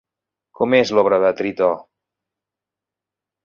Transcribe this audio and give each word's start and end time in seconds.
Com 0.59 0.75
és 0.77 0.93
l'obra 0.99 1.21
de 1.25 1.31
Tritó? 1.43 1.69